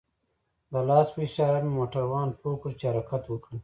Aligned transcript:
د 0.71 0.73
لاس 0.89 1.07
په 1.15 1.19
اشاره 1.27 1.59
مې 1.63 1.71
موټروان 1.77 2.29
پوه 2.39 2.55
كړ 2.61 2.71
چې 2.79 2.85
حركت 2.91 3.23
وكړي. 3.27 3.59